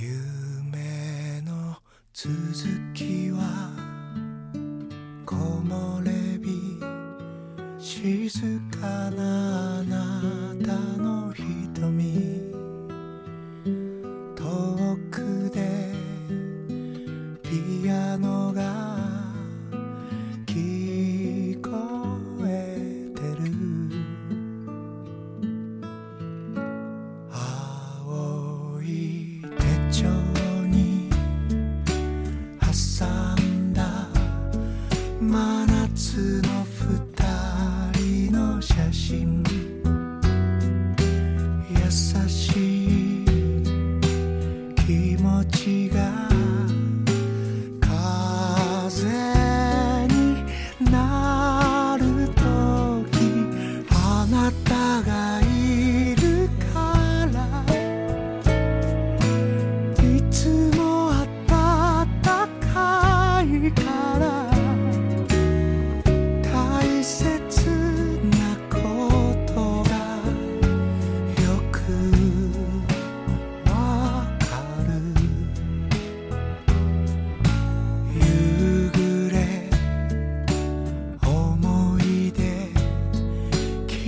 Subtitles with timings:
[0.00, 1.76] 夢の
[2.12, 2.32] 続
[2.94, 3.72] きは
[5.26, 10.37] 木漏れ日静かなあ
[45.68, 46.00] 持ちが
[47.80, 49.06] 風
[50.08, 50.42] に
[50.90, 52.40] なると
[53.12, 53.14] き
[53.90, 56.74] あなたがいるか
[57.30, 57.36] ら
[60.02, 61.12] いつも
[61.46, 64.07] 暖かいから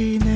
[0.00, 0.29] happiness.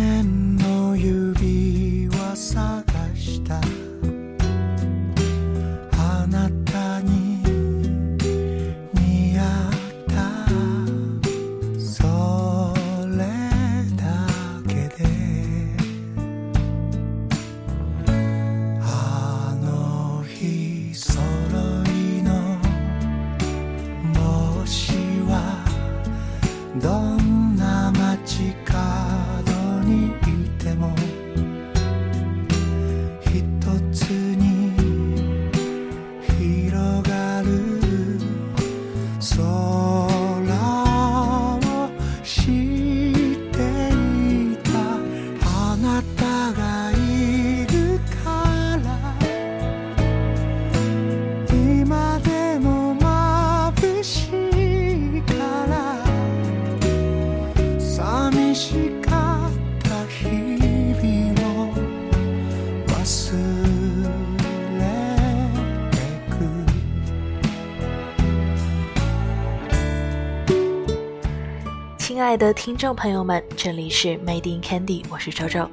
[72.14, 75.69] 亲爱的听众朋友们，这里是 Made in Candy，我是周周。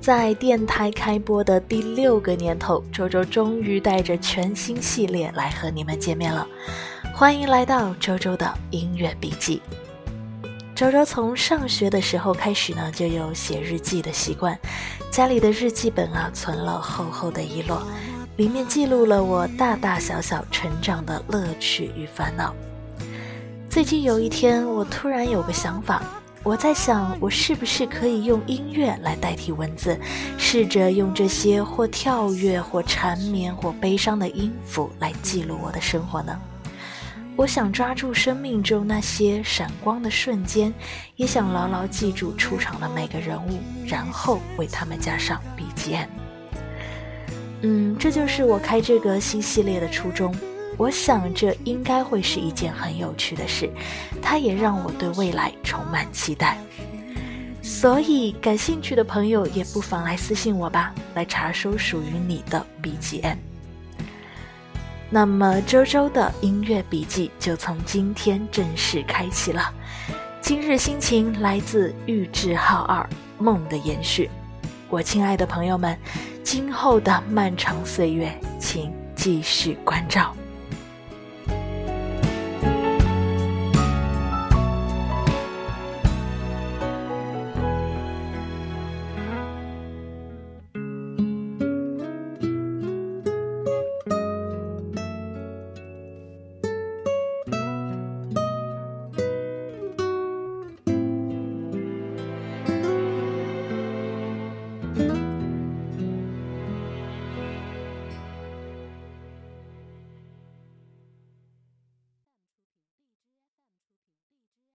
[0.00, 6.44] 在电台开播的第六个年头，周周终于带着全新系列来和你们见面了。
[7.14, 9.62] 欢迎来到周周的音乐笔记。
[10.74, 14.58] 周周从上学的时候开始呢，就有写日记的习惯，
[15.12, 17.80] 家里的日记本啊，存了厚厚的一摞，
[18.36, 22.52] 里面记录了我大大小小成长的乐趣与烦恼。
[23.70, 26.02] 最近有一天，我突然有个想法，
[26.42, 29.96] 我在想，我是不是可以用音乐来代替文字，
[30.38, 36.36] 试着用这些或跳跃、或缠绵、或悲伤的音符来记录我的生活呢？
[37.36, 40.72] 我想抓住生命中那些闪光的瞬间，
[41.14, 46.08] 也想牢牢记住出场的每个人物，然后为他们加上 BGM。
[47.60, 50.34] 嗯，这就是我开这个新系列的初衷。
[50.78, 53.68] 我想这应该会是一件很有趣的事，
[54.22, 56.56] 它也让我对未来充满期待。
[57.60, 63.36] 所以，感兴趣的朋友也不妨来私信我吧，来查收属于你的 BGM。
[65.10, 69.72] 那么，周周的音乐笔记就从今天正式开启了。
[70.40, 73.02] 今日心情来自玉置浩二
[73.42, 74.30] 《梦的延续》。
[74.88, 75.98] 我亲爱的朋友们，
[76.44, 80.34] 今后的漫长岁月，请继续关照。